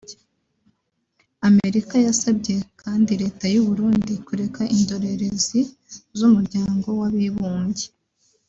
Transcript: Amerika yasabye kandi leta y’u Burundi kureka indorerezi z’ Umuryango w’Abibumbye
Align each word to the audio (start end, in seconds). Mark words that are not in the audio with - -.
Amerika 1.49 1.95
yasabye 2.07 2.55
kandi 2.81 3.11
leta 3.21 3.45
y’u 3.53 3.63
Burundi 3.67 4.13
kureka 4.27 4.61
indorerezi 4.77 5.59
z’ 6.17 6.19
Umuryango 6.27 6.87
w’Abibumbye 6.99 7.87